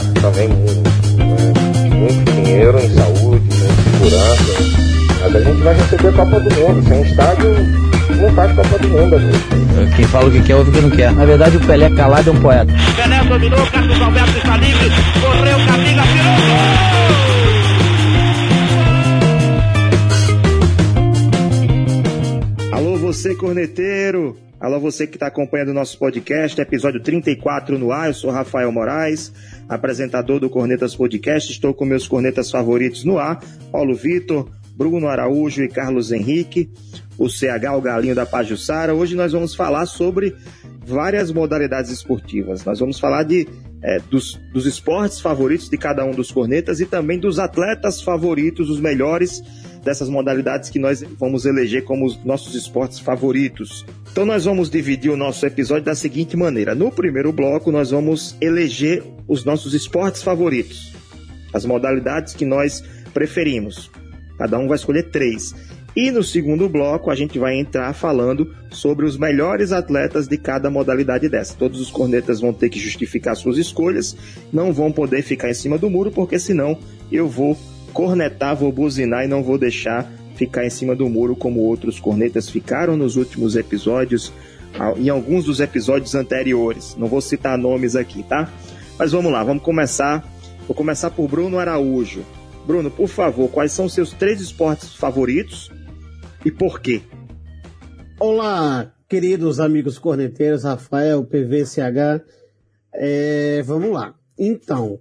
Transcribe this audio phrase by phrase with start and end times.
[0.00, 0.90] gasta também muito,
[1.94, 3.50] muito dinheiro em saúde, em
[3.98, 4.80] segurança.
[5.20, 6.88] Mas a gente vai receber a Copa do Mundo.
[6.88, 7.50] Sem estádio,
[8.16, 9.16] não faz Copa do Mundo.
[9.16, 9.96] Amigo.
[9.96, 11.12] Quem fala o que quer, ouve o que não quer.
[11.12, 12.72] Na verdade, o Pelé calado é um poeta.
[12.96, 14.90] Pelé dominou, Carlos Alberto está livre,
[15.20, 16.30] correu, Camila, tirou
[22.72, 24.38] Alô, você corneteiro!
[24.60, 28.08] Alô, você que está acompanhando o nosso podcast, episódio 34 no ar.
[28.08, 29.32] Eu sou Rafael Moraes,
[29.70, 31.52] apresentador do Cornetas Podcast.
[31.52, 36.68] Estou com meus cornetas favoritos no ar: Paulo Vitor, Bruno Araújo e Carlos Henrique,
[37.16, 38.92] o CH, o Galinho da Pajussara.
[38.92, 40.34] Hoje nós vamos falar sobre
[40.84, 42.64] várias modalidades esportivas.
[42.64, 43.46] Nós vamos falar de,
[43.82, 48.68] é, dos, dos esportes favoritos de cada um dos cornetas e também dos atletas favoritos,
[48.68, 49.42] os melhores
[49.84, 53.86] dessas modalidades que nós vamos eleger como os nossos esportes favoritos.
[54.12, 56.74] Então nós vamos dividir o nosso episódio da seguinte maneira.
[56.74, 60.92] No primeiro bloco nós vamos eleger os nossos esportes favoritos,
[61.54, 62.82] as modalidades que nós
[63.14, 63.90] preferimos.
[64.36, 65.54] Cada um vai escolher três.
[65.94, 70.70] E no segundo bloco a gente vai entrar falando sobre os melhores atletas de cada
[70.70, 71.56] modalidade dessa.
[71.56, 74.16] Todos os cornetas vão ter que justificar suas escolhas,
[74.52, 76.78] não vão poder ficar em cima do muro, porque senão
[77.12, 77.56] eu vou
[77.92, 80.10] cornetar, vou buzinar e não vou deixar
[80.40, 84.32] ficar em cima do muro como outros cornetas ficaram nos últimos episódios,
[84.96, 86.96] em alguns dos episódios anteriores.
[86.96, 88.50] Não vou citar nomes aqui, tá?
[88.98, 90.26] Mas vamos lá, vamos começar.
[90.66, 92.24] Vou começar por Bruno Araújo.
[92.66, 95.70] Bruno, por favor, quais são seus três esportes favoritos
[96.42, 97.02] e por quê?
[98.18, 102.24] Olá, queridos amigos corneteiros, Rafael, PVCH.
[102.94, 104.14] É, vamos lá.
[104.38, 105.00] Então,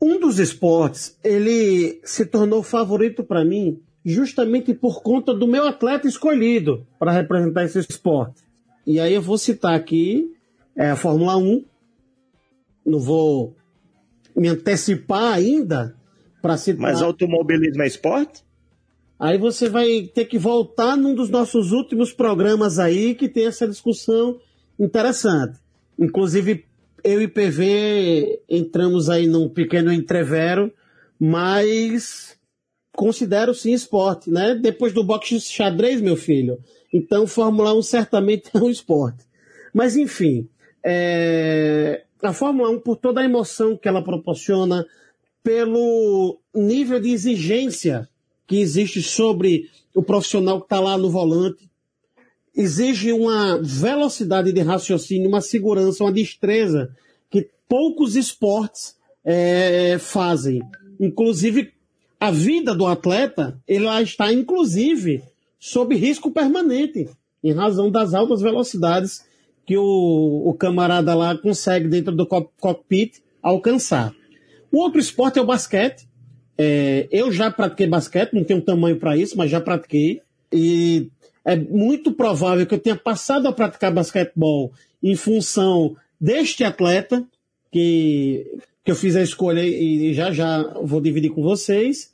[0.00, 6.06] um dos esportes, ele se tornou favorito para mim justamente por conta do meu atleta
[6.06, 8.42] escolhido para representar esse esporte.
[8.86, 10.30] E aí eu vou citar aqui
[10.76, 11.64] é, a Fórmula 1.
[12.84, 13.56] Não vou
[14.36, 15.96] me antecipar ainda
[16.42, 16.82] para citar.
[16.82, 18.44] Mas automobilismo é esporte?
[19.18, 23.66] Aí você vai ter que voltar num dos nossos últimos programas aí que tem essa
[23.66, 24.38] discussão
[24.78, 25.58] interessante.
[25.98, 26.66] Inclusive,
[27.02, 30.72] eu e PV entramos aí num pequeno entrevero,
[31.18, 32.36] mas
[32.94, 34.54] considero sim esporte, né?
[34.54, 36.58] Depois do boxe xadrez, meu filho.
[36.92, 39.24] Então, Fórmula 1 certamente é um esporte.
[39.72, 40.48] Mas, enfim,
[40.82, 42.04] é...
[42.22, 44.86] a Fórmula 1, por toda a emoção que ela proporciona,
[45.42, 48.08] pelo nível de exigência
[48.46, 51.68] que existe sobre o profissional que está lá no volante,
[52.56, 56.94] exige uma velocidade de raciocínio, uma segurança, uma destreza
[57.30, 60.62] que poucos esportes é, fazem.
[61.00, 61.73] Inclusive,
[62.24, 65.22] a vida do atleta, ela está, inclusive,
[65.60, 67.06] sob risco permanente,
[67.42, 69.26] em razão das altas velocidades
[69.66, 74.14] que o, o camarada lá consegue, dentro do cockpit, alcançar.
[74.72, 76.08] O outro esporte é o basquete.
[76.56, 80.22] É, eu já pratiquei basquete, não tenho tamanho para isso, mas já pratiquei.
[80.50, 81.10] E
[81.44, 87.22] é muito provável que eu tenha passado a praticar basquetebol em função deste atleta,
[87.70, 88.50] que,
[88.82, 92.13] que eu fiz a escolha e já já vou dividir com vocês.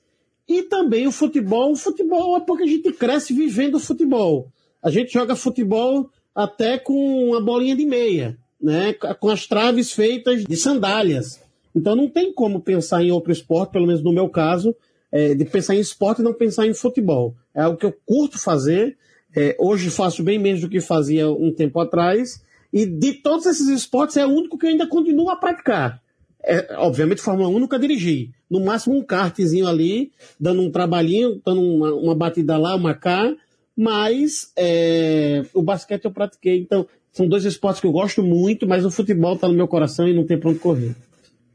[0.50, 1.71] E também o futebol.
[1.71, 4.49] O futebol é porque a gente cresce vivendo o futebol.
[4.83, 8.93] A gente joga futebol até com uma bolinha de meia, né?
[8.93, 11.41] com as traves feitas de sandálias.
[11.72, 14.75] Então não tem como pensar em outro esporte, pelo menos no meu caso,
[15.12, 17.33] é, de pensar em esporte e não pensar em futebol.
[17.55, 18.99] É algo que eu curto fazer.
[19.37, 22.43] É, hoje faço bem menos do que fazia um tempo atrás.
[22.72, 26.00] E de todos esses esportes é o único que eu ainda continuo a praticar.
[26.43, 28.31] É, obviamente, Fórmula 1 nunca dirigi.
[28.51, 33.34] No máximo um kartzinho ali, dando um trabalhinho, dando uma, uma batida lá, uma cá.
[33.77, 36.59] Mas é, o basquete eu pratiquei.
[36.59, 40.09] Então, são dois esportes que eu gosto muito, mas o futebol está no meu coração
[40.09, 40.95] e não tem para onde correr.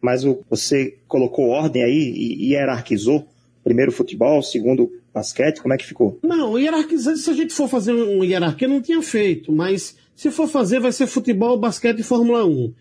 [0.01, 3.27] Mas o, você colocou ordem aí e hierarquizou?
[3.63, 6.19] Primeiro futebol, segundo basquete, como é que ficou?
[6.21, 10.47] Não, hierarquizar, se a gente for fazer uma hierarquia, não tinha feito, mas se for
[10.47, 12.73] fazer, vai ser futebol, basquete e Fórmula 1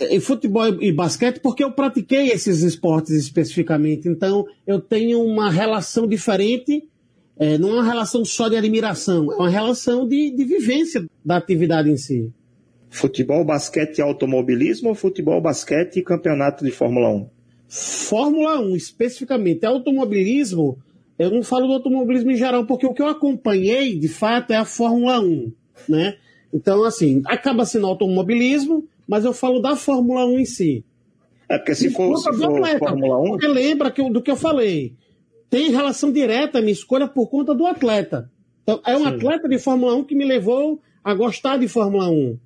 [0.00, 4.08] em futebol e basquete porque eu pratiquei esses esportes especificamente.
[4.08, 6.86] Então eu tenho uma relação diferente,
[7.38, 11.36] é, não é uma relação só de admiração, é uma relação de, de vivência da
[11.36, 12.30] atividade em si.
[12.88, 17.28] Futebol, basquete e automobilismo ou futebol, basquete e campeonato de Fórmula 1?
[17.68, 19.66] Fórmula 1, especificamente.
[19.66, 20.78] Automobilismo,
[21.18, 24.56] eu não falo do automobilismo em geral, porque o que eu acompanhei, de fato, é
[24.56, 25.52] a Fórmula 1,
[25.88, 26.16] né?
[26.54, 30.84] Então, assim, acaba sendo automobilismo, mas eu falo da Fórmula 1 em si.
[31.48, 33.24] É, porque se for, se for atleta, Fórmula 1...
[33.30, 34.94] Porque lembra que eu, do que eu falei.
[35.48, 38.30] Tem relação direta a minha escolha por conta do atleta.
[38.62, 39.06] Então, é um Sim.
[39.06, 42.36] atleta de Fórmula 1 que me levou a gostar de Fórmula 1.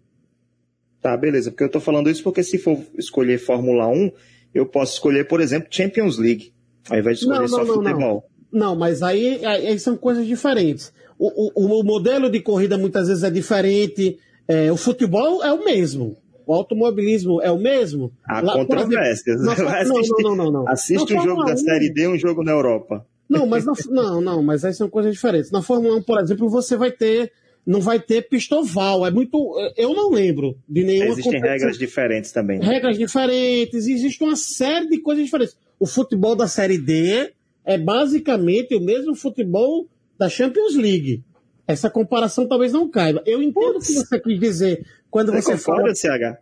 [1.01, 1.51] Tá, beleza.
[1.51, 4.13] Porque eu tô falando isso porque se for escolher Fórmula 1,
[4.55, 6.53] eu posso escolher, por exemplo, Champions League,
[6.91, 8.25] ao invés de escolher não, só não, futebol.
[8.53, 8.61] Não.
[8.61, 10.93] não, mas aí, aí são coisas diferentes.
[11.19, 15.65] O, o, o, modelo de corrida muitas vezes é diferente, é, o futebol é o
[15.65, 16.17] mesmo.
[16.51, 18.11] O automobilismo é o mesmo?
[18.25, 19.39] Há Lá, controvérsias.
[19.47, 23.07] Exemplo, não, não, não, não, Assiste um jogo da Série D um jogo na Europa.
[23.29, 25.53] Não, mas na, não, não, mas aí são coisas diferentes.
[25.53, 27.31] Na Fórmula 1, por exemplo, você vai ter
[27.65, 29.07] não vai ter pistoval.
[29.07, 29.55] É muito.
[29.77, 31.13] Eu não lembro de nenhuma.
[31.13, 32.59] Existem regras diferentes também.
[32.59, 32.67] Né?
[32.67, 35.57] Regras diferentes, existe uma série de coisas diferentes.
[35.79, 37.31] O futebol da Série D
[37.65, 39.87] é basicamente o mesmo futebol
[40.19, 41.23] da Champions League.
[41.65, 43.23] Essa comparação talvez não caiba.
[43.25, 45.95] Eu entendo o que você quis dizer quando você, você fala.
[45.95, 46.39] CH?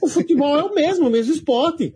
[0.00, 1.94] O futebol é o mesmo, o mesmo esporte.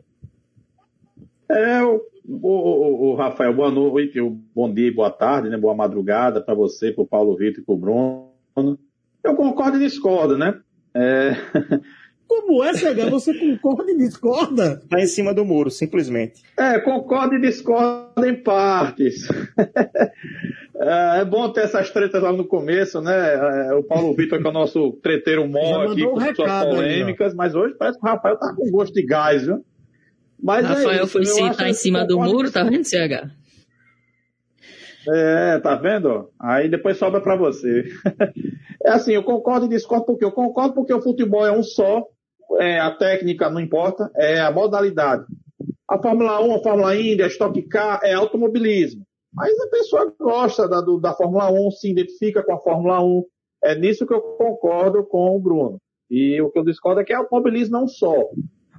[1.51, 4.21] É, o, o, o, Rafael, boa noite,
[4.55, 5.57] bom dia, boa tarde, né?
[5.57, 8.79] Boa madrugada para você, para o Paulo Vitor e para o Bruno.
[9.25, 10.59] Eu concordo e discordo, né?
[10.95, 11.33] É...
[12.29, 13.09] Como é, Cega?
[13.09, 14.81] Você concorda e discorda?
[14.85, 16.43] Está em cima do muro, simplesmente.
[16.59, 19.27] É, concordo e discordo em partes.
[20.81, 23.35] é, é, bom ter essas tretas lá no começo, né?
[23.35, 27.37] É, o Paulo Vitor, que é o nosso treteiro mó aqui, com suas polêmicas, aí,
[27.37, 29.65] mas hoje parece que o Rafael tá com gosto de gás, viu?
[30.41, 33.29] Mas Rafael é isso, foi se tá em cima do muro, tá vendo, CH?
[35.11, 36.31] É, tá vendo?
[36.39, 37.85] Aí depois sobra para você.
[38.85, 42.05] é assim, eu concordo e discordo porque eu concordo porque o futebol é um só,
[42.61, 45.25] é, a técnica não importa, é a modalidade.
[45.89, 49.08] A Fórmula 1, a Fórmula Indy, a Stock Car é automobilismo.
[49.39, 53.25] Mas a pessoa gosta da, do, da Fórmula 1, se identifica com a Fórmula 1.
[53.63, 55.79] É nisso que eu concordo com o Bruno.
[56.11, 58.17] E o que eu discordo é que é automobilismo não só.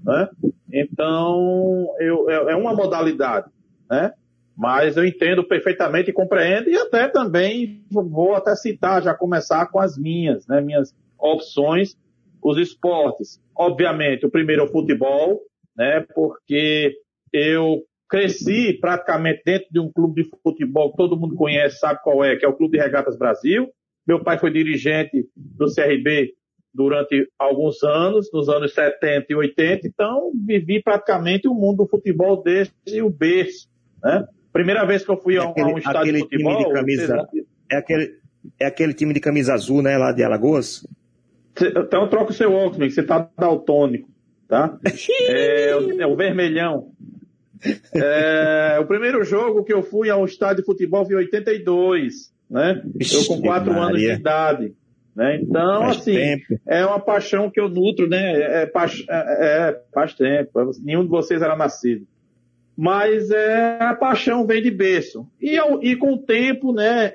[0.03, 0.29] Né?
[0.73, 3.49] Então, eu, é, é uma modalidade.
[3.89, 4.11] Né?
[4.57, 9.79] Mas eu entendo perfeitamente e compreendo, e até também vou até citar, já começar com
[9.79, 11.95] as minhas, né, minhas opções,
[12.43, 13.41] os esportes.
[13.57, 15.39] Obviamente, o primeiro é o futebol,
[15.77, 16.97] né, porque
[17.31, 22.23] eu cresci praticamente dentro de um clube de futebol que todo mundo conhece, sabe qual
[22.23, 23.67] é, que é o Clube de Regatas Brasil.
[24.07, 26.33] Meu pai foi dirigente do CRB
[26.73, 32.41] durante alguns anos, nos anos 70 e 80, então vivi praticamente o mundo do futebol
[32.41, 33.67] desde o berço,
[34.03, 34.25] né?
[34.51, 36.57] Primeira vez que eu fui é a, aquele, a, um estádio de futebol.
[36.57, 37.27] De camisa,
[37.71, 38.17] é, aquele,
[38.59, 40.87] é aquele time de camisa azul, né, lá de Alagoas?
[41.61, 44.09] Então troca o seu óculos, você tá daltônico,
[44.47, 44.79] tá?
[45.27, 46.91] é, é, o vermelhão.
[47.93, 52.31] É, o primeiro jogo que eu fui a um estádio de futebol foi em 82,
[52.49, 52.81] né?
[52.99, 54.73] Eu com quatro anos de idade.
[55.15, 55.39] Né?
[55.41, 56.61] Então, faz assim, tempo.
[56.65, 58.33] é uma paixão que eu nutro, né?
[58.33, 58.71] É, é,
[59.09, 60.71] é, é, faz tempo.
[60.81, 62.07] Nenhum de vocês era nascido
[62.81, 65.27] mas é, a paixão vem de berço.
[65.41, 67.11] E, eu, e com o tempo, né,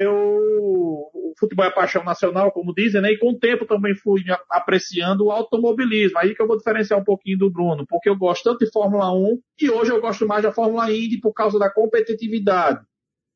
[0.00, 1.10] eu,
[1.42, 5.30] futebol é paixão nacional, como dizem, né, e com o tempo também fui apreciando o
[5.32, 6.18] automobilismo.
[6.18, 9.12] Aí que eu vou diferenciar um pouquinho do Bruno, porque eu gosto tanto de Fórmula
[9.12, 12.80] 1 e hoje eu gosto mais da Fórmula Indy por causa da competitividade,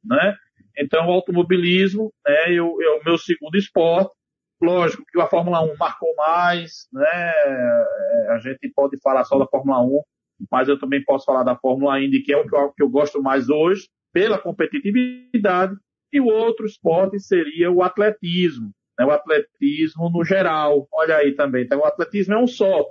[0.05, 0.37] né?
[0.79, 4.15] Então, o automobilismo né, eu, é o meu segundo esporte.
[4.63, 7.05] Lógico que a Fórmula 1 marcou mais, né?
[7.05, 10.03] É, a gente pode falar só da Fórmula 1,
[10.51, 12.89] mas eu também posso falar da Fórmula Indy, que é o que eu, que eu
[12.89, 15.75] gosto mais hoje, pela competitividade,
[16.13, 19.05] e o outro esporte seria o atletismo, né?
[19.05, 20.87] o atletismo no geral.
[20.93, 22.85] Olha aí também, então, o atletismo é um só,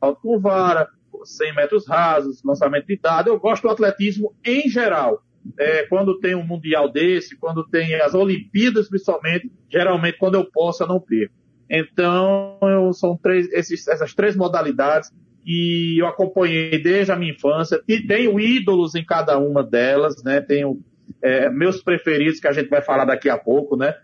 [0.00, 0.88] salto com vara,
[1.24, 3.28] 100 metros rasos, lançamento de dado.
[3.28, 5.22] Eu gosto do atletismo em geral.
[5.58, 10.82] É, quando tem um mundial desse, quando tem as Olimpíadas, principalmente, geralmente quando eu posso,
[10.82, 11.34] eu não perco.
[11.68, 12.58] Então,
[12.92, 15.10] são três, esses, essas três modalidades
[15.44, 17.82] e eu acompanhei desde a minha infância.
[17.88, 20.40] E tenho ídolos em cada uma delas, né?
[20.40, 20.80] Tenho
[21.22, 23.94] é, meus preferidos que a gente vai falar daqui a pouco, né?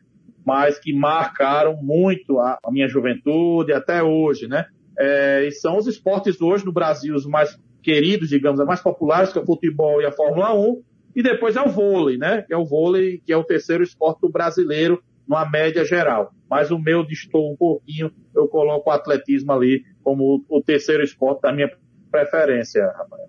[0.45, 4.67] Mas que marcaram muito a, a minha juventude até hoje, né?
[4.99, 9.33] É, e são os esportes hoje no Brasil os mais queridos, digamos, os mais populares,
[9.33, 10.83] que é o futebol e a Fórmula 1.
[11.17, 12.45] E depois é o vôlei, né?
[12.51, 16.33] É o vôlei, que é o terceiro esporte brasileiro numa média geral.
[16.49, 21.43] Mas o meu distou um pouquinho, eu coloco o atletismo ali como o terceiro esporte
[21.43, 21.71] da minha
[22.11, 23.29] preferência, Rafael.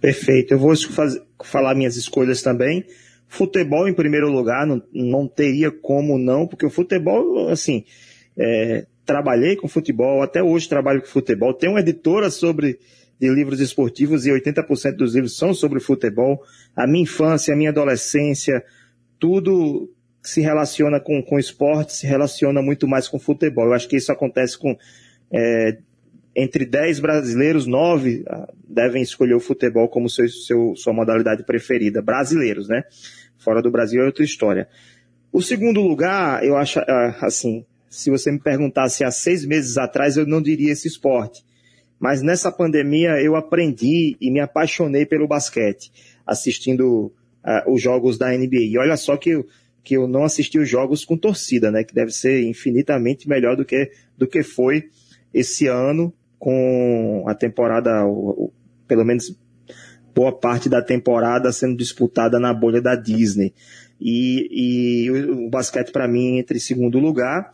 [0.00, 0.54] Perfeito.
[0.54, 0.72] Eu vou
[1.44, 2.84] falar minhas escolhas também.
[3.28, 7.84] Futebol em primeiro lugar, não, não teria como não, porque o futebol, assim,
[8.36, 11.54] é, trabalhei com futebol, até hoje trabalho com futebol.
[11.54, 12.78] Tenho uma editora sobre
[13.20, 16.42] de livros esportivos e 80% dos livros são sobre futebol.
[16.74, 18.64] A minha infância, a minha adolescência,
[19.18, 19.92] tudo
[20.22, 23.66] se relaciona com, com esporte, se relaciona muito mais com futebol.
[23.66, 24.74] Eu acho que isso acontece com
[25.30, 25.78] é,
[26.34, 32.00] entre 10 brasileiros, 9 ah, devem escolher o futebol como seu, seu, sua modalidade preferida.
[32.00, 32.84] Brasileiros, né?
[33.38, 34.68] Fora do Brasil é outra história.
[35.32, 40.16] O segundo lugar, eu acho, ah, assim, se você me perguntasse há seis meses atrás,
[40.16, 41.44] eu não diria esse esporte.
[41.98, 45.92] mas nessa pandemia eu aprendi e me apaixonei pelo basquete,
[46.26, 47.12] assistindo
[47.44, 48.70] uh, os jogos da NBA.
[48.70, 49.46] E olha só que eu,
[49.84, 51.84] que eu não assisti os jogos com torcida, né?
[51.84, 54.88] Que deve ser infinitamente melhor do que, do que foi
[55.34, 58.02] esse ano com a temporada,
[58.88, 59.38] pelo menos
[60.12, 63.54] boa parte da temporada sendo disputada na bolha da Disney.
[64.00, 67.52] E, e o, o basquete para mim entre segundo lugar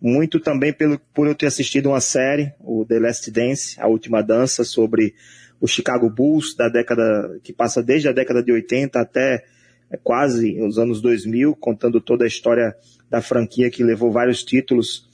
[0.00, 4.22] muito também pelo, por eu ter assistido uma série, o The Last Dance, a última
[4.22, 5.14] dança, sobre
[5.60, 9.44] o Chicago Bulls da década, que passa desde a década de 80 até
[9.90, 12.76] é, quase os anos 2000, contando toda a história
[13.10, 15.08] da franquia que levou vários títulos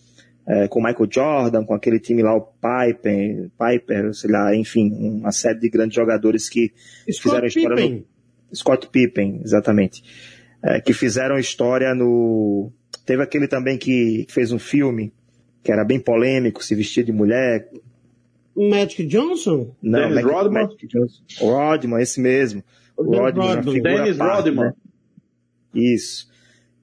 [0.46, 5.32] é, com Michael Jordan, com aquele time lá, o Piper, Piper, sei lá, enfim, uma
[5.32, 6.72] série de grandes jogadores que
[7.10, 8.06] Scott fizeram história Pippen.
[8.50, 8.56] no...
[8.56, 10.02] Scott Pippen, exatamente.
[10.62, 12.72] É, que fizeram história no,
[13.04, 15.12] Teve aquele também que fez um filme
[15.62, 17.68] que era bem polêmico, se vestia de mulher.
[18.56, 19.74] Magic Johnson?
[19.82, 20.62] Não, Dennis Magic, Rodman?
[20.62, 21.22] Magic Johnson.
[21.40, 22.62] Rodman, esse mesmo.
[22.96, 23.82] Rodman, Rodman.
[23.82, 24.64] Dennis parte, Rodman.
[24.66, 24.72] Né?
[25.74, 26.28] Isso.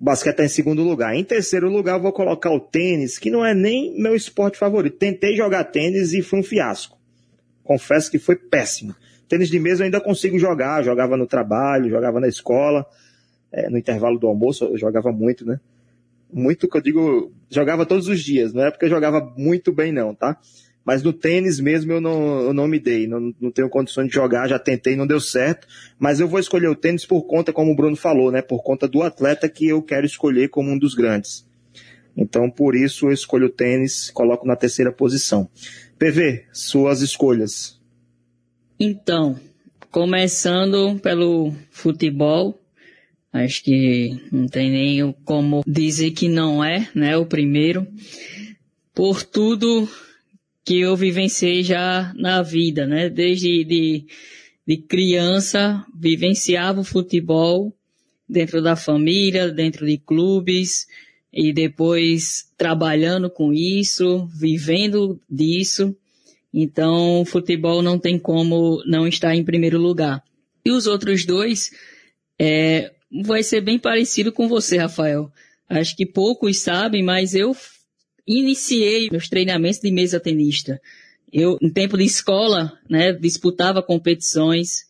[0.01, 1.15] O basquete está em segundo lugar.
[1.15, 4.97] Em terceiro lugar, eu vou colocar o tênis, que não é nem meu esporte favorito.
[4.97, 6.97] Tentei jogar tênis e foi um fiasco.
[7.63, 8.95] Confesso que foi péssimo.
[9.29, 10.83] Tênis de mesa eu ainda consigo jogar.
[10.83, 12.83] Jogava no trabalho, jogava na escola.
[13.51, 15.59] É, no intervalo do almoço eu jogava muito, né?
[16.33, 19.91] muito que eu digo, jogava todos os dias, não é porque eu jogava muito bem
[19.91, 20.39] não, tá?
[20.83, 24.15] Mas no tênis mesmo eu não, eu não me dei, não, não tenho condições de
[24.15, 25.67] jogar, já tentei, não deu certo,
[25.99, 28.41] mas eu vou escolher o tênis por conta, como o Bruno falou, né?
[28.41, 31.47] Por conta do atleta que eu quero escolher como um dos grandes.
[32.17, 35.49] Então, por isso, eu escolho o tênis, coloco na terceira posição.
[35.97, 37.79] PV, suas escolhas.
[38.79, 39.39] Então,
[39.91, 42.59] começando pelo futebol,
[43.33, 47.87] Acho que não tem nem como dizer que não é, né, o primeiro.
[48.93, 49.87] Por tudo
[50.63, 54.05] que eu vivenciei já na vida, né, desde de,
[54.67, 57.75] de criança, vivenciava o futebol
[58.27, 60.87] dentro da família, dentro de clubes,
[61.33, 65.95] e depois trabalhando com isso, vivendo disso.
[66.53, 70.21] Então, o futebol não tem como não estar em primeiro lugar.
[70.63, 71.71] E os outros dois,
[72.37, 72.91] é,
[73.23, 75.31] vai ser bem parecido com você, Rafael.
[75.69, 77.55] Acho que poucos sabem, mas eu
[78.27, 80.81] iniciei meus treinamentos de mesa tenista.
[81.31, 84.85] Eu, em tempo de escola, né, disputava competições,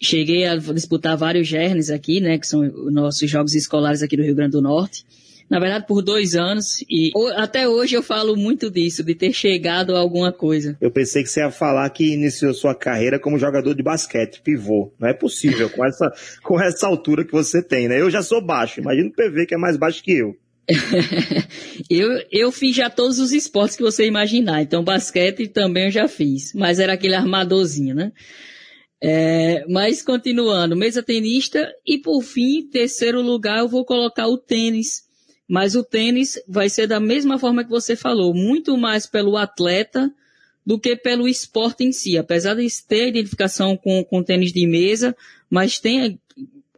[0.00, 4.22] cheguei a disputar vários gernes aqui, né, que são os nossos jogos escolares aqui do
[4.22, 5.04] Rio Grande do Norte
[5.50, 6.84] na verdade, por dois anos.
[6.88, 10.76] E até hoje eu falo muito disso, de ter chegado a alguma coisa.
[10.80, 14.92] Eu pensei que você ia falar que iniciou sua carreira como jogador de basquete, pivô.
[14.98, 16.12] Não é possível, com essa,
[16.44, 18.00] com essa altura que você tem, né?
[18.00, 20.36] Eu já sou baixo, imagina o PV que é mais baixo que eu.
[21.90, 24.62] eu, eu fiz já todos os esportes que você imaginar.
[24.62, 26.52] Então, basquete também eu já fiz.
[26.54, 28.12] Mas era aquele armadorzinho, né?
[29.02, 35.04] É, mas continuando, mesa tenista e por fim, terceiro lugar, eu vou colocar o tênis.
[35.48, 40.12] Mas o tênis vai ser da mesma forma que você falou, muito mais pelo atleta
[40.64, 42.18] do que pelo esporte em si.
[42.18, 45.16] Apesar de ter identificação com, com tênis de mesa,
[45.48, 46.20] mas tem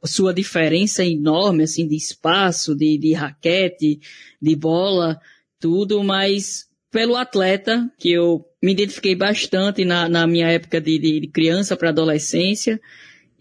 [0.04, 4.00] sua diferença enorme, assim, de espaço, de, de raquete,
[4.40, 5.20] de bola,
[5.60, 11.26] tudo, mas pelo atleta, que eu me identifiquei bastante na, na minha época de, de
[11.28, 12.80] criança para adolescência,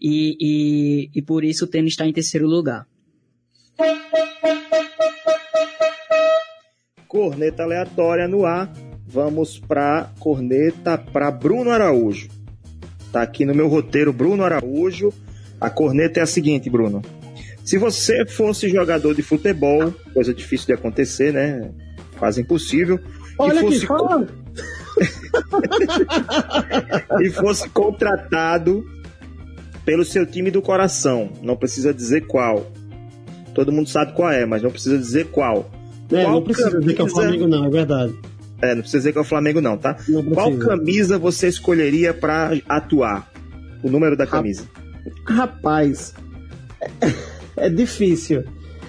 [0.00, 2.86] e, e, e por isso o tênis está em terceiro lugar.
[7.06, 8.72] Corneta aleatória no ar.
[9.06, 12.28] Vamos para corneta para Bruno Araújo.
[13.12, 15.12] Tá aqui no meu roteiro Bruno Araújo.
[15.62, 17.00] A corneta é a seguinte, Bruno.
[17.64, 21.70] Se você fosse jogador de futebol, coisa difícil de acontecer, né?
[22.18, 22.98] Quase impossível.
[23.38, 23.86] Olha e fosse
[27.22, 28.84] e fosse contratado
[29.84, 31.30] pelo seu time do coração.
[31.40, 32.66] Não precisa dizer qual.
[33.54, 35.70] Todo mundo sabe qual é, mas não precisa dizer qual.
[36.10, 36.80] É, qual não precisa camisa...
[36.80, 38.18] dizer que é o Flamengo, não, é verdade.
[38.60, 39.96] É, não precisa dizer que é o Flamengo, não, tá?
[40.08, 43.30] Não qual camisa você escolheria para atuar?
[43.82, 44.64] O número da camisa?
[45.24, 46.14] Rapaz,
[47.56, 48.44] é, difícil.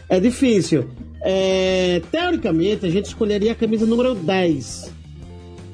[0.09, 0.85] É difícil.
[1.21, 4.91] É, teoricamente, a gente escolheria a camisa número 10.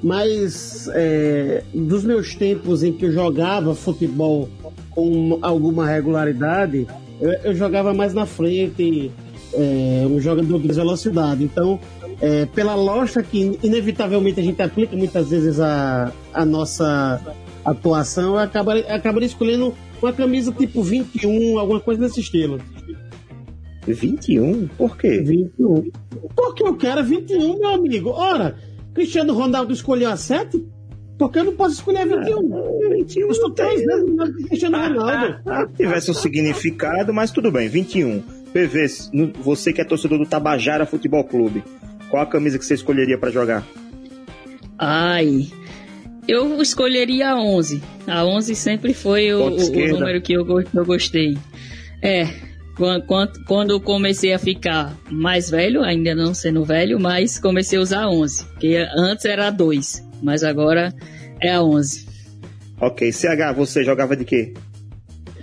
[0.01, 4.47] Mas é, dos meus tempos em que eu jogava futebol
[4.91, 6.87] com alguma regularidade,
[7.19, 9.11] eu, eu jogava mais na frente,
[9.53, 11.43] é, um jogador de velocidade.
[11.43, 11.79] Então,
[12.21, 17.21] é, pela lógica que inevitavelmente a gente aplica muitas vezes a, a nossa
[17.65, 22.59] atuação, eu acabaria, acabaria escolhendo uma camisa tipo 21, alguma coisa desse estilo.
[23.87, 24.67] 21?
[24.77, 25.19] Por quê?
[25.21, 25.89] 21.
[26.35, 28.09] Porque eu quero 21, meu amigo.
[28.09, 28.55] Ora,
[28.93, 30.65] Cristiano Ronaldo escolheu a 7?
[31.17, 32.49] Porque eu não posso escolher 21.
[32.97, 35.73] 21 eu estou três vezes mais que Cristiano Ronaldo.
[35.75, 37.67] Tivesse um significado, mas tudo bem.
[37.67, 38.21] 21.
[38.53, 38.87] PV,
[39.41, 41.63] você que é torcedor do Tabajara Futebol Clube,
[42.09, 43.63] qual a camisa que você escolheria para jogar?
[44.77, 45.47] Ai,
[46.29, 47.81] eu escolheria a 11.
[48.07, 51.35] A 11 sempre foi o, o número que eu, eu gostei.
[52.01, 52.27] É,
[53.07, 57.81] quando, quando eu comecei a ficar mais velho, ainda não sendo velho, mas comecei a
[57.81, 58.45] usar a 11.
[58.59, 60.93] Que antes era a 2, mas agora
[61.41, 62.07] é a 11.
[62.79, 64.53] Ok, CH, você jogava de quê?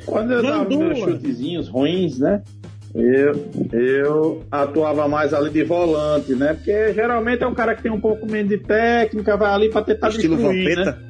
[0.07, 2.43] Quando eu dava meus chutezinhos ruins, né?
[2.97, 6.55] Eu, eu atuava mais ali de volante, né?
[6.55, 9.83] Porque geralmente é um cara que tem um pouco menos de técnica, vai ali para
[9.83, 10.93] tentar Estilo destruir, Vampeta?
[10.93, 11.09] né?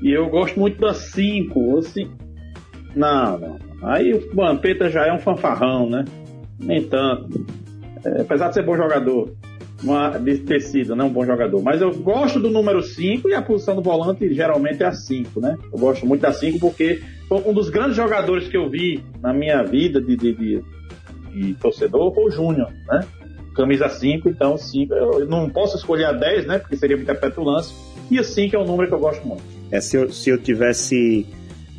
[0.00, 2.08] E eu gosto muito da 5, assim.
[2.94, 3.58] Não, não.
[3.82, 6.04] Aí o Vampeta já é um fanfarrão, né?
[6.60, 7.44] Nem tanto.
[8.04, 9.34] É, apesar de ser bom jogador,
[9.86, 11.62] uma, de ter sido né, um bom jogador.
[11.62, 15.40] Mas eu gosto do número 5 e a posição do volante geralmente é a 5,
[15.40, 15.56] né?
[15.72, 19.32] Eu gosto muito da 5 porque foi um dos grandes jogadores que eu vi na
[19.32, 20.62] minha vida de, de, de,
[21.32, 23.06] de torcedor foi o Júnior, né?
[23.54, 24.92] Camisa 5, então 5.
[24.92, 26.58] Eu não posso escolher a 10, né?
[26.58, 27.74] Porque seria muita petulância.
[28.10, 29.42] E a 5 é um número que eu gosto muito.
[29.70, 31.26] É, se eu, se eu tivesse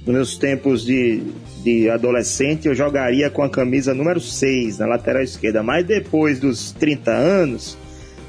[0.05, 1.21] nos meus tempos de,
[1.63, 5.61] de adolescente, eu jogaria com a camisa número 6 na lateral esquerda.
[5.61, 7.77] Mas depois dos 30 anos,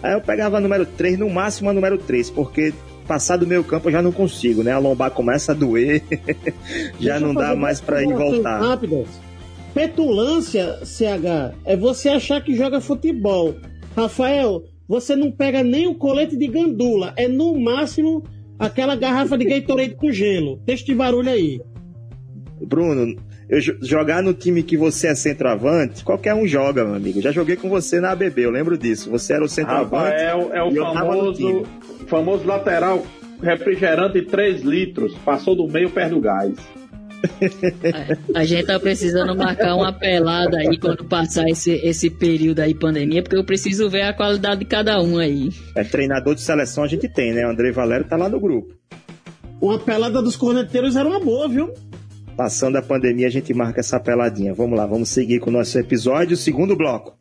[0.02, 2.72] aí eu pegava a número 3, no máximo a número 3, porque
[3.06, 4.72] passar do meio campo eu já não consigo, né?
[4.72, 6.02] A lombar começa a doer,
[7.00, 8.60] já não dá mais para ir voltar.
[8.60, 9.08] Rápidas.
[9.74, 13.54] Petulância, CH, é você achar que joga futebol.
[13.96, 18.22] Rafael, você não pega nem o colete de gandula, é no máximo
[18.58, 20.60] aquela garrafa de Gatorade com gelo.
[20.64, 21.60] Deixa de barulho aí.
[22.60, 23.14] Bruno,
[23.48, 27.20] eu jogar no time que você é centroavante, qualquer um joga, meu amigo.
[27.22, 29.10] Já joguei com você na ABB, eu lembro disso.
[29.10, 30.22] Você era o centroavante.
[30.22, 31.66] Rafael é o famoso,
[32.06, 33.04] famoso lateral
[33.42, 36.54] refrigerante 3 litros, passou do meio perto do gás.
[38.34, 43.22] A gente tá precisando marcar uma pelada aí quando passar esse, esse período aí, pandemia,
[43.22, 45.48] porque eu preciso ver a qualidade de cada um aí.
[45.74, 47.46] É treinador de seleção a gente tem, né?
[47.46, 48.72] O André Valério tá lá no grupo.
[49.60, 51.74] Uma pelada dos corneteiros era uma boa, viu?
[52.38, 54.54] Passando a pandemia, a gente marca essa peladinha.
[54.54, 57.18] Vamos lá, vamos seguir com o nosso episódio, segundo bloco.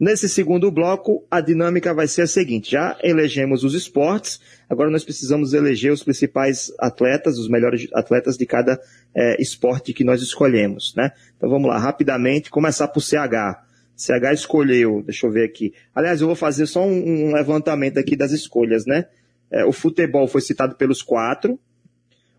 [0.00, 5.04] Nesse segundo bloco, a dinâmica vai ser a seguinte: já elegemos os esportes, agora nós
[5.04, 8.80] precisamos eleger os principais atletas, os melhores atletas de cada
[9.14, 11.12] é, esporte que nós escolhemos, né?
[11.36, 13.60] Então vamos lá, rapidamente, começar por CH.
[13.94, 15.74] CH escolheu, deixa eu ver aqui.
[15.94, 19.04] Aliás, eu vou fazer só um, um levantamento aqui das escolhas, né?
[19.50, 21.60] É, o futebol foi citado pelos quatro,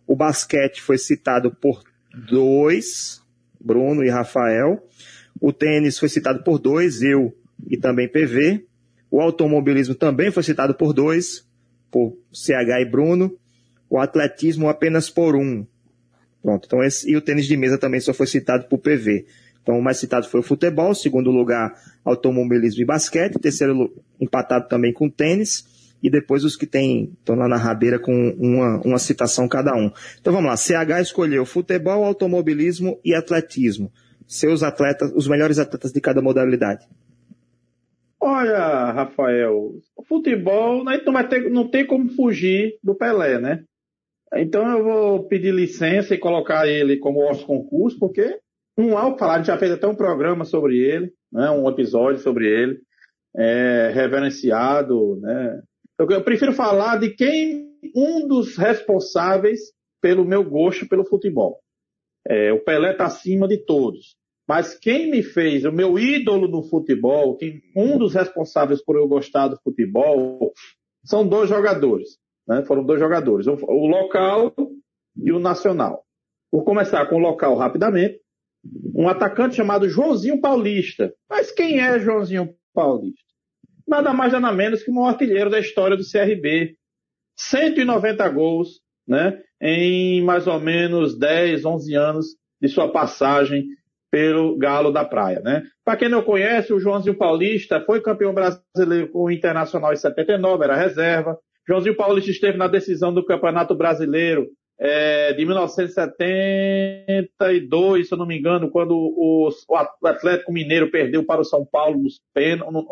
[0.07, 1.83] o basquete foi citado por
[2.29, 3.21] dois,
[3.59, 4.85] Bruno e Rafael.
[5.41, 7.35] O tênis foi citado por dois, eu
[7.67, 8.65] e também PV.
[9.09, 11.45] O automobilismo também foi citado por dois,
[11.91, 13.37] por CH e Bruno.
[13.89, 15.65] O atletismo apenas por um.
[16.41, 19.25] Pronto, então esse, e o tênis de mesa também só foi citado por PV.
[19.63, 23.91] Então o mais citado foi o futebol, segundo lugar automobilismo e basquete, terceiro
[24.21, 25.65] empatado também com tênis,
[26.01, 29.91] e depois os que tem, estão lá na rabeira com uma, uma citação cada um.
[30.19, 33.91] Então vamos lá, CH escolheu futebol, automobilismo e atletismo.
[34.27, 36.85] Seus atletas, os melhores atletas de cada modalidade.
[38.19, 43.63] Olha, Rafael, o futebol não, vai ter, não tem como fugir do Pelé, né?
[44.35, 48.39] Então eu vou pedir licença e colocar ele como nosso concurso, porque
[48.77, 51.49] não há o falar, a gente já fez até um programa sobre ele, né?
[51.51, 52.79] um episódio sobre ele,
[53.35, 55.61] é, reverenciado, né?
[55.99, 61.59] Eu, eu prefiro falar de quem, um dos responsáveis pelo meu gosto pelo futebol.
[62.27, 64.15] É, o Pelé está acima de todos.
[64.47, 69.07] Mas quem me fez, o meu ídolo no futebol, quem, um dos responsáveis por eu
[69.07, 70.53] gostar do futebol,
[71.03, 72.19] são dois jogadores.
[72.47, 72.63] Né?
[72.65, 74.53] Foram dois jogadores, o, local
[75.17, 76.03] e o nacional.
[76.51, 78.19] Vou começar com o local rapidamente.
[78.95, 81.13] Um atacante chamado Joãozinho Paulista.
[81.29, 83.24] Mas quem é Joãozinho Paulista?
[83.87, 86.75] Nada mais nada menos que um artilheiro da história do CRB.
[87.37, 92.25] 190 gols, né, em mais ou menos 10, 11 anos
[92.61, 93.65] de sua passagem
[94.09, 95.63] pelo Galo da Praia, né?
[95.83, 100.63] Para quem não conhece, o Joãozinho Paulista foi campeão brasileiro com o Internacional em 79,
[100.63, 101.37] era reserva.
[101.67, 104.47] Joãozinho Paulista esteve na decisão do Campeonato Brasileiro
[104.79, 111.39] é, de 1972, se eu não me engano, quando o, o Atlético Mineiro perdeu para
[111.41, 112.19] o São Paulo nos,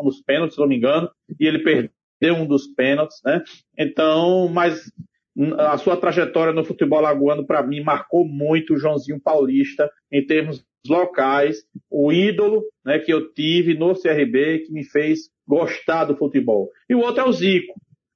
[0.03, 3.43] nos pênaltis, se eu não me engano, e ele perdeu um dos pênaltis, né?
[3.77, 4.89] Então, mas
[5.57, 10.63] a sua trajetória no futebol lagoano, para mim, marcou muito o Joãozinho Paulista em termos
[10.87, 16.69] locais, o ídolo né, que eu tive no CRB, que me fez gostar do futebol.
[16.89, 17.73] E o outro é o Zico.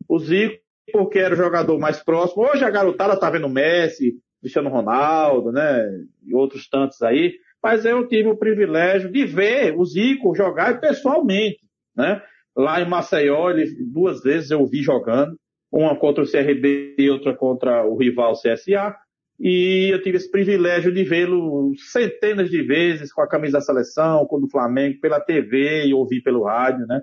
[0.08, 2.43] O Zico porque era o jogador mais próximo.
[2.43, 5.84] Hoje a garotada tá vendo Messi, Cristiano Ronaldo, né?
[6.26, 7.34] E outros tantos aí.
[7.62, 11.60] Mas eu tive o privilégio de ver o Zico jogar pessoalmente,
[11.95, 12.21] né?
[12.56, 15.36] Lá em Maceió, ele, duas vezes eu vi jogando.
[15.71, 18.95] Uma contra o CRB e outra contra o rival CSA.
[19.39, 24.26] E eu tive esse privilégio de vê-lo centenas de vezes com a camisa da seleção,
[24.26, 27.02] com o Flamengo, pela TV e ouvir pelo rádio, né?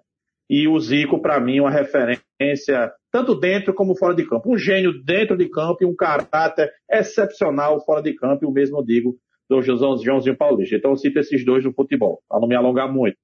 [0.50, 4.52] E o Zico, para mim, uma referência, tanto dentro como fora de campo.
[4.52, 8.84] Um gênio dentro de campo e um caráter excepcional fora de campo, e o mesmo
[8.84, 9.14] digo
[9.48, 10.74] do Joãozinho Paulista.
[10.74, 13.16] Então eu cito esses dois no futebol, para não me alongar muito.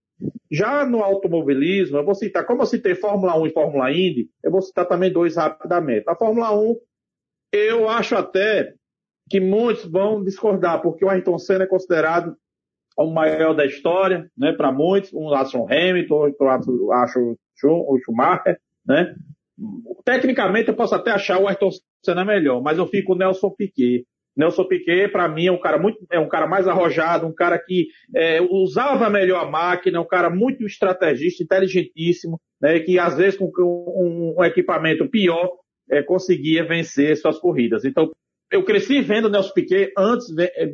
[0.49, 4.53] Já no automobilismo, eu vou citar, como eu citei Fórmula 1 e Fórmula Indy, eu
[4.53, 6.05] vou citar também dois rapidamente.
[6.07, 6.77] A Fórmula 1,
[7.53, 8.73] eu acho até
[9.29, 12.37] que muitos vão discordar, porque o Ayrton Senna é considerado
[12.97, 16.49] o maior da história, né, para muitos, um acham Hamilton, outro
[16.93, 19.17] acho o Schumacher, né.
[20.05, 21.71] Tecnicamente eu posso até achar o Ayrton
[22.05, 24.05] Senna melhor, mas eu fico com o Nelson Piquet.
[24.37, 27.59] Nelson Piquet, para mim, é um cara muito, é um cara mais arrojado, um cara
[27.59, 33.39] que é, usava melhor a máquina, um cara muito estrategista, inteligentíssimo, né, que às vezes
[33.39, 35.51] com um, um equipamento pior
[35.91, 37.85] é, conseguia vencer suas corridas.
[37.85, 38.11] Então,
[38.51, 40.27] eu cresci vendo o Nelson Piquet antes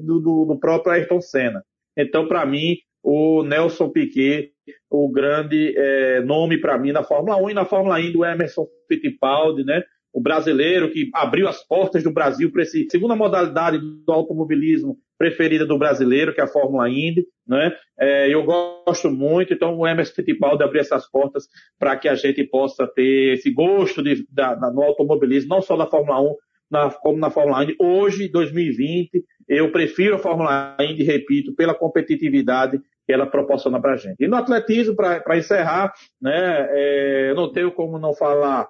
[0.02, 1.62] do, do, do próprio Ayrton Senna.
[1.96, 4.50] Então, para mim, o Nelson Piquet,
[4.90, 8.66] o grande é, nome para mim na Fórmula 1 e na Fórmula 1 do Emerson
[8.86, 9.82] Fittipaldi, né?
[10.12, 15.66] O brasileiro que abriu as portas do Brasil para essa segunda modalidade do automobilismo preferida
[15.66, 17.72] do brasileiro, que é a Fórmula Indy, né?
[17.98, 21.46] É, eu gosto muito, então o Emerson Fittipaldi abriu essas portas
[21.78, 25.76] para que a gente possa ter esse gosto de, da, da, no automobilismo, não só
[25.76, 26.34] da Fórmula 1,
[26.70, 27.76] na, como na Fórmula Indy.
[27.78, 33.96] Hoje, 2020, eu prefiro a Fórmula Indy, repito, pela competitividade que ela proporciona para a
[33.96, 34.16] gente.
[34.18, 38.68] E no atletismo, para encerrar, né, é, não tenho como não falar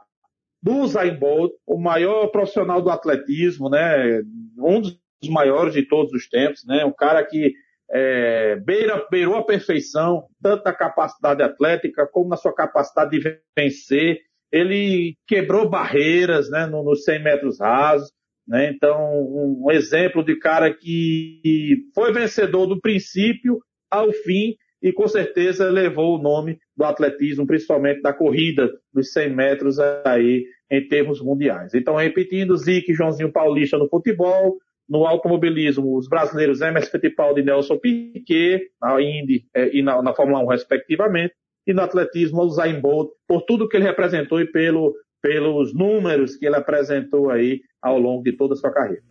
[0.66, 4.20] do Usain Bolt, o maior profissional do atletismo, né,
[4.58, 4.98] um dos
[5.28, 7.52] maiores de todos os tempos, né, um cara que
[7.88, 14.18] é, beira, beirou a perfeição, tanto na capacidade atlética como na sua capacidade de vencer.
[14.50, 18.10] Ele quebrou barreiras né, nos 100 metros rasos.
[18.44, 18.68] Né?
[18.68, 25.68] Então, um exemplo de cara que foi vencedor do princípio ao fim e com certeza
[25.68, 31.74] levou o nome do atletismo, principalmente da corrida dos 100 metros aí em termos mundiais.
[31.74, 34.56] Então, repetindo, Zique Joãozinho Paulista no futebol,
[34.88, 40.14] no automobilismo, os brasileiros Emerson Fittipaldi e Nelson Piquet, na Indy eh, e na, na
[40.14, 41.34] Fórmula 1 respectivamente,
[41.66, 46.36] e no atletismo o Zayn Bolt, por tudo que ele representou e pelo, pelos números
[46.36, 49.02] que ele apresentou aí ao longo de toda a sua carreira.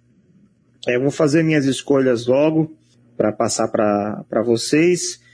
[0.88, 2.74] É, eu vou fazer minhas escolhas logo
[3.18, 5.25] para passar para vocês.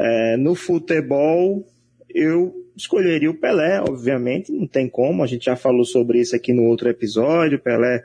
[0.00, 1.66] É, no futebol,
[2.08, 6.52] eu escolheria o Pelé, obviamente, não tem como, a gente já falou sobre isso aqui
[6.52, 7.58] no outro episódio.
[7.58, 8.04] Pelé,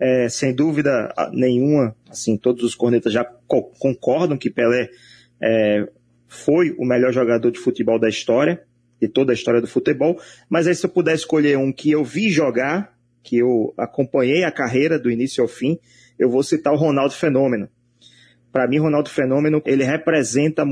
[0.00, 4.88] é, sem dúvida nenhuma, assim, todos os cornetas já co concordam que Pelé
[5.38, 5.86] é,
[6.26, 8.62] foi o melhor jogador de futebol da história,
[8.98, 10.18] de toda a história do futebol.
[10.48, 14.50] Mas aí, se eu puder escolher um que eu vi jogar, que eu acompanhei a
[14.50, 15.78] carreira do início ao fim,
[16.18, 17.68] eu vou citar o Ronaldo Fenômeno.
[18.50, 20.64] Para mim, Ronaldo Fenômeno, ele representa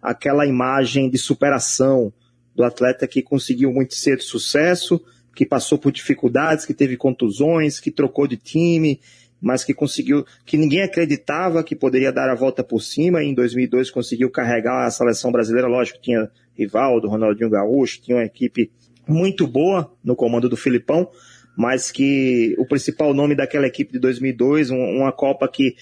[0.00, 2.12] aquela imagem de superação
[2.54, 5.02] do atleta que conseguiu muito cedo sucesso,
[5.34, 8.98] que passou por dificuldades, que teve contusões, que trocou de time,
[9.40, 13.34] mas que conseguiu, que ninguém acreditava que poderia dar a volta por cima, e em
[13.34, 18.70] 2002 conseguiu carregar a seleção brasileira, lógico, tinha Rivaldo, Ronaldinho Gaúcho, tinha uma equipe
[19.06, 21.08] muito boa no comando do Filipão,
[21.56, 25.76] mas que o principal nome daquela equipe de 2002, uma Copa que,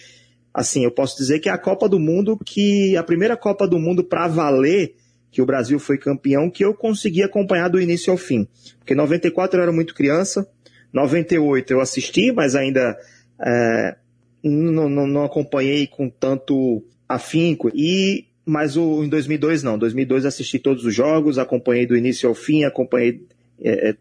[0.55, 3.77] assim, eu posso dizer que é a Copa do Mundo, que a primeira Copa do
[3.77, 4.95] Mundo para valer
[5.33, 8.47] que o Brasil foi campeão, que eu consegui acompanhar do início ao fim.
[8.79, 10.49] Porque 94 eu era muito criança,
[10.93, 12.97] 98 eu assisti, mas ainda
[13.41, 13.97] é,
[14.45, 17.69] não, não, não, acompanhei com tanto afinco.
[17.75, 19.77] E mas o, em 2002 não.
[19.77, 23.27] 2002 assisti todos os jogos, acompanhei do início ao fim, acompanhei
[23.61, 23.97] é, é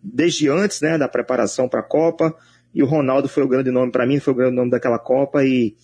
[0.00, 2.32] desde antes né, da preparação para a Copa.
[2.72, 5.44] E o Ronaldo foi o grande nome para mim, foi o grande nome daquela Copa.
[5.44, 5.74] E,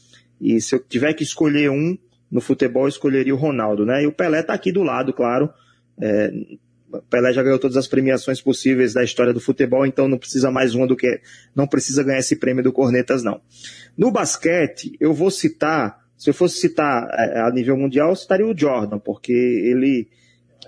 [0.42, 1.96] e se eu tiver que escolher um
[2.28, 4.02] no futebol, eu escolheria o Ronaldo, né?
[4.02, 5.48] E o Pelé está aqui do lado, claro.
[6.00, 6.32] É,
[7.08, 10.74] Pelé já ganhou todas as premiações possíveis da história do futebol, então não precisa mais
[10.74, 11.20] uma do que.
[11.54, 13.40] Não precisa ganhar esse prêmio do Cornetas, não.
[13.96, 18.46] No basquete, eu vou citar, se eu fosse citar é, a nível mundial, eu citaria
[18.46, 20.08] o Jordan, porque ele,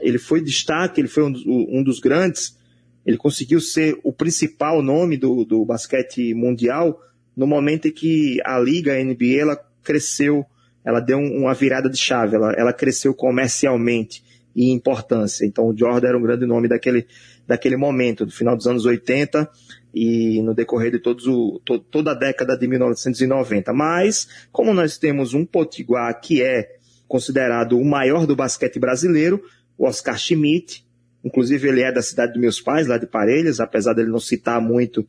[0.01, 2.57] ele foi destaque, ele foi um, um dos grandes,
[3.05, 7.01] ele conseguiu ser o principal nome do, do basquete mundial
[7.37, 10.45] no momento em que a liga, a NBA, ela cresceu,
[10.85, 14.23] ela deu uma virada de chave, ela, ela cresceu comercialmente
[14.55, 15.45] e importância.
[15.45, 17.07] Então o Jordan era um grande nome daquele,
[17.47, 19.49] daquele momento, do final dos anos 80
[19.95, 23.73] e no decorrer de todos o, to, toda a década de 1990.
[23.73, 29.43] Mas, como nós temos um potiguar que é considerado o maior do basquete brasileiro,
[29.79, 30.85] o Oscar Schmidt,
[31.25, 34.61] inclusive ele é da cidade dos meus pais, lá de Parelhas, apesar dele não citar
[34.61, 35.01] muito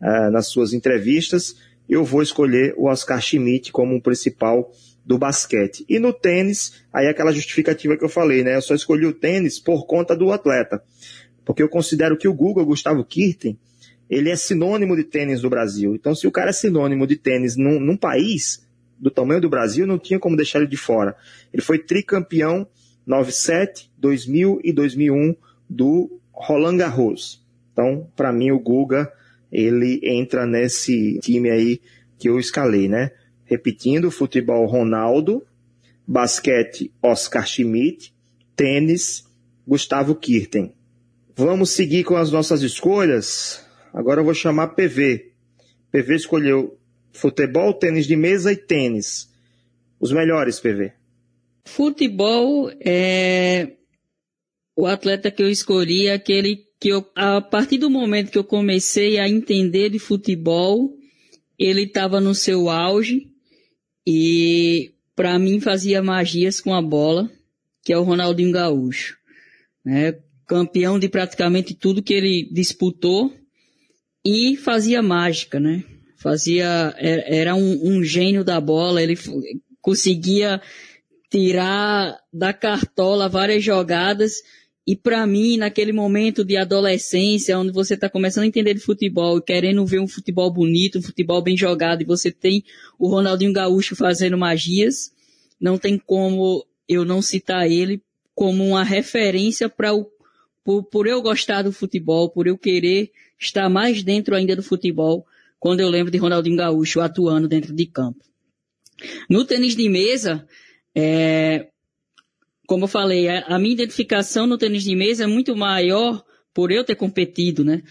[0.00, 1.56] uh, nas suas entrevistas,
[1.92, 4.72] eu vou escolher o Oscar Schmidt como o principal
[5.04, 5.84] do basquete.
[5.88, 8.56] E no tênis, aí é aquela justificativa que eu falei, né?
[8.56, 10.82] Eu só escolhi o tênis por conta do atleta.
[11.44, 13.58] Porque eu considero que o Google Gustavo Kirten,
[14.08, 15.94] ele é sinônimo de tênis do Brasil.
[15.94, 18.66] Então, se o cara é sinônimo de tênis num, num país
[18.98, 21.14] do tamanho do Brasil, não tinha como deixar ele de fora.
[21.52, 22.66] Ele foi tricampeão
[23.04, 25.34] 97, 2000 e 2001
[25.68, 27.44] do Roland Garros.
[27.72, 29.12] Então, para mim, o Guga,
[29.52, 31.80] ele entra nesse time aí
[32.18, 33.10] que eu escalei, né?
[33.44, 35.44] Repetindo, futebol Ronaldo,
[36.06, 38.14] basquete Oscar Schmidt,
[38.56, 39.24] tênis
[39.66, 40.72] Gustavo Kirten.
[41.36, 43.64] Vamos seguir com as nossas escolhas.
[43.92, 45.32] Agora eu vou chamar PV.
[45.90, 46.78] PV escolheu
[47.12, 49.30] futebol, tênis de mesa e tênis.
[50.00, 50.92] Os melhores, PV.
[51.64, 53.72] Futebol é
[54.74, 58.42] o atleta que eu escolhi é aquele que eu, a partir do momento que eu
[58.42, 60.92] comecei a entender de futebol,
[61.56, 63.28] ele estava no seu auge
[64.04, 67.30] e para mim fazia magias com a bola,
[67.84, 69.16] que é o Ronaldinho Gaúcho,
[69.84, 70.18] né?
[70.44, 73.32] Campeão de praticamente tudo que ele disputou
[74.26, 75.84] e fazia mágica, né?
[76.16, 79.16] Fazia era um, um gênio da bola, ele
[79.80, 80.60] conseguia
[81.30, 84.42] tirar da cartola várias jogadas
[84.86, 89.38] e para mim, naquele momento de adolescência, onde você está começando a entender de futebol
[89.38, 92.64] e querendo ver um futebol bonito, um futebol bem jogado, e você tem
[92.98, 95.12] o Ronaldinho Gaúcho fazendo magias,
[95.60, 98.02] não tem como eu não citar ele
[98.34, 100.10] como uma referência para o
[100.64, 105.26] por, por eu gostar do futebol, por eu querer estar mais dentro ainda do futebol,
[105.58, 108.24] quando eu lembro de Ronaldinho Gaúcho atuando dentro de campo.
[109.28, 110.46] No tênis de mesa,
[110.94, 111.68] é,
[112.66, 116.84] como eu falei, a, minha identificação no tênis de mesa é muito maior por eu
[116.84, 117.82] ter competido, né,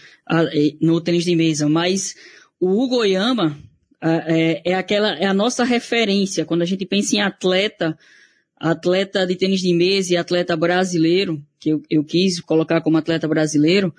[0.80, 2.14] no tênis de mesa, mas
[2.60, 3.58] o Hugo Yama
[4.00, 6.44] é, é, aquela, é a nossa referência.
[6.44, 7.96] Quando a gente pensa em atleta,
[8.56, 13.28] atleta de tênis de mesa e atleta brasileiro, que eu, eu quis colocar como atleta
[13.28, 13.94] brasileiro,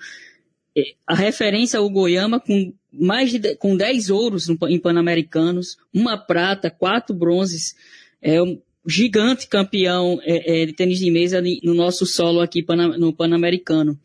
[0.76, 6.16] é, a referência ao Goiama com mais de com 10 ouros no, em Pan-Americanos, uma
[6.16, 7.74] prata, quatro bronzes,
[8.20, 8.38] é
[8.86, 12.64] gigante campeão é, é, de tênis de mesa no nosso solo aqui
[12.98, 13.98] no Pan-Americano.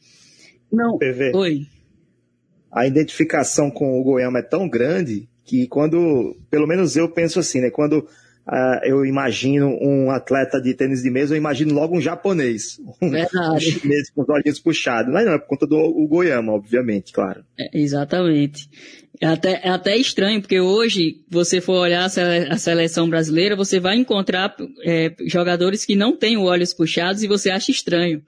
[0.71, 1.67] Não, PV, oi.
[2.71, 7.59] A identificação com o Goiama é tão grande que quando, pelo menos eu penso assim,
[7.59, 7.71] né?
[7.71, 8.07] Quando
[8.49, 12.79] uh, eu imagino um atleta de tênis de mesa, eu imagino logo um japonês.
[13.01, 13.07] Um,
[13.55, 15.13] um chinês com os olhinhos puxados.
[15.13, 17.43] Mas não, é por conta do Goiama, obviamente, claro.
[17.57, 18.69] É, exatamente.
[19.21, 23.97] É até, é até estranho, porque hoje, você for olhar a seleção brasileira, você vai
[23.97, 28.21] encontrar é, jogadores que não têm olhos puxados e você acha estranho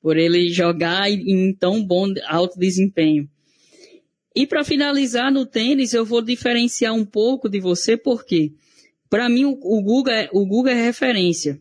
[0.00, 3.28] por ele jogar em tão bom alto desempenho.
[4.34, 8.52] E para finalizar no tênis, eu vou diferenciar um pouco de você, porque
[9.08, 11.58] para mim o, o, Guga é, o Guga é referência.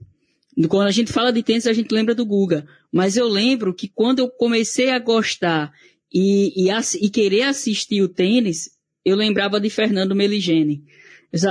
[0.70, 2.66] Quando a gente fala de tênis, a gente lembra do Guga.
[2.92, 5.74] Mas eu lembro que quando eu comecei a gostar
[6.14, 8.70] e, e, e querer assistir o tênis,
[9.04, 10.84] eu lembrava de Fernando Meligeni.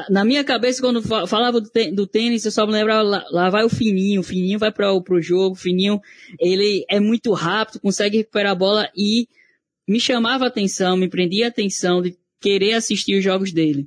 [0.08, 3.68] Na minha cabeça, quando falava do tênis, eu só me lembrava, lá, lá vai o
[3.68, 6.00] Fininho, o Fininho vai para o jogo, o Fininho,
[6.40, 9.28] ele é muito rápido, consegue recuperar a bola e
[9.86, 13.86] me chamava a atenção, me prendia a atenção de querer assistir os jogos dele.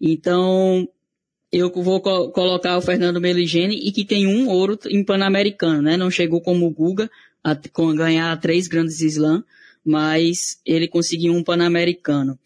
[0.00, 0.88] Então,
[1.58, 5.96] eu vou co colocar o Fernando Meligeni e que tem um ouro em Pan-Americano, né?
[5.96, 7.10] Não chegou como o Guga
[7.42, 9.44] a, a ganhar três grandes slam,
[9.84, 12.38] mas ele conseguiu um Pan-Americano.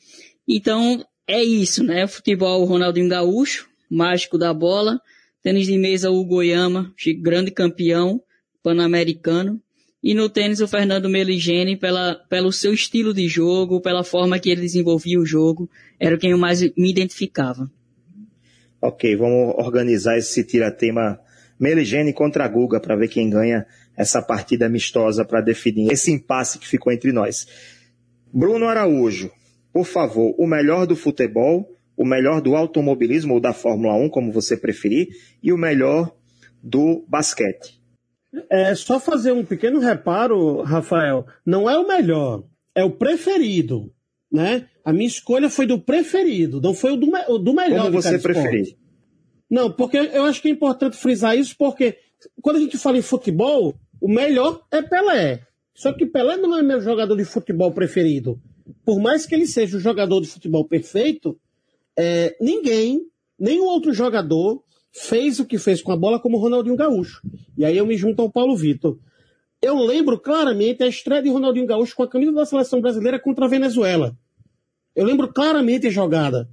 [0.46, 2.06] Então, é isso, né?
[2.06, 5.00] Futebol, Ronaldinho Gaúcho, mágico da bola.
[5.42, 6.92] Tênis de mesa, o Goiama,
[7.22, 8.22] grande campeão
[8.62, 9.60] pan-americano.
[10.02, 14.50] E no tênis, o Fernando Meligeni, pela, pelo seu estilo de jogo, pela forma que
[14.50, 15.68] ele desenvolvia o jogo,
[15.98, 17.70] era quem eu mais me identificava.
[18.82, 21.20] Ok, vamos organizar esse tiratema
[21.58, 26.66] Meligeni contra Guga para ver quem ganha essa partida amistosa para definir esse impasse que
[26.66, 27.46] ficou entre nós.
[28.32, 29.30] Bruno Araújo,
[29.70, 34.32] por favor, o melhor do futebol, o melhor do automobilismo ou da Fórmula 1, como
[34.32, 35.08] você preferir,
[35.42, 36.10] e o melhor
[36.62, 37.78] do basquete.
[38.48, 41.26] É só fazer um pequeno reparo, Rafael.
[41.44, 43.92] Não é o melhor, é o preferido,
[44.32, 44.66] né?
[44.84, 47.84] A minha escolha foi do preferido, não foi o do, o do melhor.
[47.84, 48.76] Como você preferir?
[49.48, 51.98] Não, porque eu acho que é importante frisar isso, porque
[52.40, 55.42] quando a gente fala em futebol, o melhor é Pelé.
[55.74, 58.40] Só que Pelé não é meu jogador de futebol preferido.
[58.84, 61.38] Por mais que ele seja o jogador de futebol perfeito,
[61.96, 63.02] é, ninguém,
[63.38, 64.62] nenhum outro jogador
[64.92, 67.20] fez o que fez com a bola como Ronaldinho Gaúcho.
[67.56, 68.98] E aí eu me junto ao Paulo Vitor.
[69.60, 73.44] Eu lembro claramente a estreia de Ronaldinho Gaúcho com a camisa da seleção brasileira contra
[73.44, 74.16] a Venezuela.
[75.00, 76.46] Eu lembro claramente a jogada.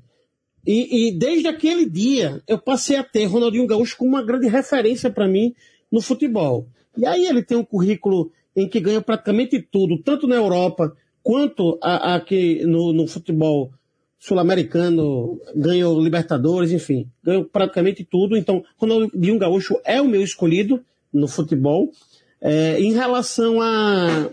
[0.66, 5.10] E, e, desde aquele dia eu passei a ter Ronaldinho Gaúcho como uma grande referência
[5.10, 5.54] para mim
[5.92, 6.66] no futebol.
[6.98, 11.78] E aí ele tem um currículo em que ganha praticamente tudo, tanto na Europa quanto
[11.82, 13.74] aqui no, no futebol
[14.18, 18.38] sul-americano, ganhou Libertadores, enfim, ganhou praticamente tudo.
[18.38, 20.82] Então, Ronaldinho Gaúcho é o meu escolhido
[21.12, 21.92] no futebol.
[22.40, 24.30] É, em relação a,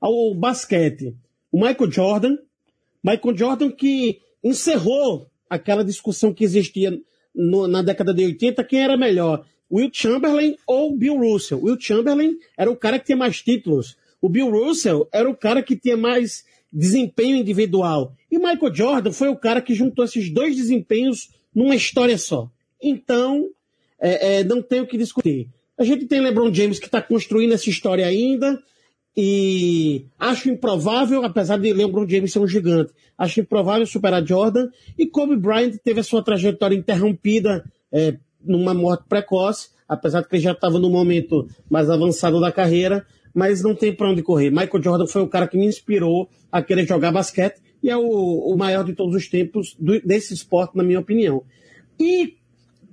[0.00, 1.14] ao basquete,
[1.52, 2.36] o Michael Jordan,
[3.02, 6.98] Michael Jordan que encerrou aquela discussão que existia
[7.34, 11.62] no, na década de 80, quem era melhor, Will Chamberlain ou Bill Russell.
[11.62, 13.96] Will Chamberlain era o cara que tinha mais títulos.
[14.20, 18.14] O Bill Russell era o cara que tinha mais desempenho individual.
[18.30, 22.50] E Michael Jordan foi o cara que juntou esses dois desempenhos numa história só.
[22.82, 23.48] Então,
[24.00, 25.48] é, é, não tem o que discutir.
[25.78, 28.62] A gente tem LeBron James que está construindo essa história ainda.
[29.16, 34.68] E acho improvável, apesar de LeBron James ser um gigante, acho improvável superar Jordan.
[34.98, 40.36] E Kobe Bryant teve a sua trajetória interrompida é, numa morte precoce, apesar de que
[40.36, 44.50] ele já estava no momento mais avançado da carreira, mas não tem para onde correr.
[44.50, 48.02] Michael Jordan foi o cara que me inspirou a querer jogar basquete e é o,
[48.02, 51.42] o maior de todos os tempos do, desse esporte, na minha opinião.
[52.00, 52.36] E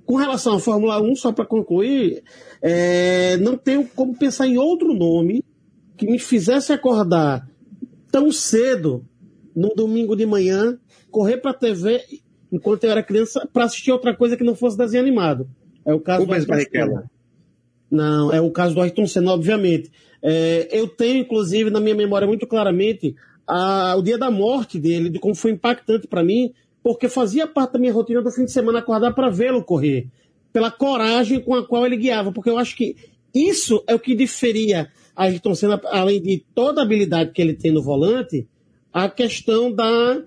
[0.04, 2.22] com relação à Fórmula 1, só para concluir,
[2.60, 5.44] é, não tenho como pensar em outro nome
[6.00, 7.46] que me fizesse acordar
[8.10, 9.04] tão cedo,
[9.54, 10.78] num domingo de manhã,
[11.10, 12.02] correr para a TV
[12.50, 15.46] enquanto eu era criança para assistir outra coisa que não fosse desenho animado.
[15.84, 17.02] É o caso Rubens do Barrichello.
[17.90, 19.92] Não, é o caso do Ayrton Senna, obviamente.
[20.22, 23.14] É, eu tenho, inclusive, na minha memória muito claramente
[23.46, 27.74] a, o dia da morte dele, de como foi impactante para mim, porque fazia parte
[27.74, 30.08] da minha rotina do fim de semana acordar para vê-lo correr,
[30.50, 32.96] pela coragem com a qual ele guiava, porque eu acho que
[33.34, 37.70] isso é o que diferia Ayrton Senna, além de toda a habilidade que ele tem
[37.70, 38.48] no volante,
[38.92, 40.22] a questão da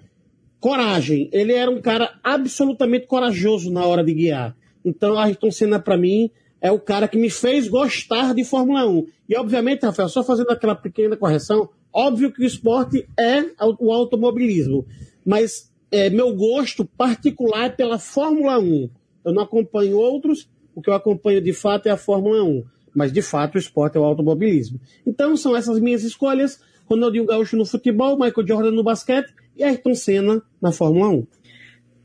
[0.59, 1.29] coragem.
[1.33, 4.55] Ele era um cara absolutamente corajoso na hora de guiar.
[4.85, 6.29] Então, Ayrton Senna, para mim,
[6.61, 9.05] é o cara que me fez gostar de Fórmula 1.
[9.29, 13.41] E, obviamente, Rafael, só fazendo aquela pequena correção, óbvio que o esporte é
[13.79, 14.85] o automobilismo.
[15.25, 18.89] Mas é, meu gosto particular é pela Fórmula 1.
[19.25, 22.63] Eu não acompanho outros, o que eu acompanho de fato é a Fórmula 1
[22.93, 24.79] mas de fato o esporte é o automobilismo.
[25.06, 29.95] Então são essas minhas escolhas: Ronaldinho Gaúcho no futebol, Michael Jordan no basquete e Ayrton
[29.95, 31.27] Senna na Fórmula 1.